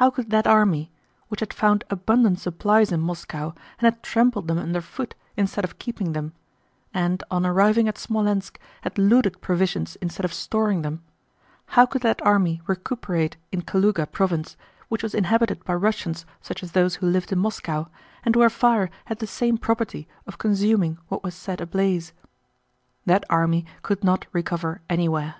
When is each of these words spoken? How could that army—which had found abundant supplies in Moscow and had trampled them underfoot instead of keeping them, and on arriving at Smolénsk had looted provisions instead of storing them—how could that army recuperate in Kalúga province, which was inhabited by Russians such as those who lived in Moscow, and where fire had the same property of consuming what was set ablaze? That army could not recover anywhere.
How 0.00 0.10
could 0.10 0.30
that 0.30 0.48
army—which 0.48 1.38
had 1.38 1.54
found 1.54 1.84
abundant 1.88 2.40
supplies 2.40 2.90
in 2.90 2.98
Moscow 3.00 3.50
and 3.78 3.82
had 3.84 4.02
trampled 4.02 4.48
them 4.48 4.58
underfoot 4.58 5.14
instead 5.36 5.62
of 5.62 5.78
keeping 5.78 6.10
them, 6.12 6.32
and 6.92 7.22
on 7.30 7.46
arriving 7.46 7.86
at 7.86 7.94
Smolénsk 7.96 8.56
had 8.82 8.98
looted 8.98 9.40
provisions 9.40 9.94
instead 10.02 10.24
of 10.24 10.34
storing 10.34 10.82
them—how 10.82 11.86
could 11.86 12.02
that 12.02 12.20
army 12.26 12.62
recuperate 12.66 13.36
in 13.52 13.62
Kalúga 13.62 14.10
province, 14.10 14.56
which 14.88 15.04
was 15.04 15.14
inhabited 15.14 15.64
by 15.64 15.74
Russians 15.74 16.26
such 16.42 16.60
as 16.64 16.72
those 16.72 16.96
who 16.96 17.06
lived 17.06 17.30
in 17.30 17.38
Moscow, 17.38 17.84
and 18.24 18.34
where 18.34 18.50
fire 18.50 18.90
had 19.04 19.20
the 19.20 19.26
same 19.28 19.56
property 19.56 20.08
of 20.26 20.36
consuming 20.36 20.98
what 21.06 21.22
was 21.22 21.36
set 21.36 21.60
ablaze? 21.60 22.12
That 23.06 23.22
army 23.30 23.66
could 23.82 24.02
not 24.02 24.26
recover 24.32 24.80
anywhere. 24.90 25.36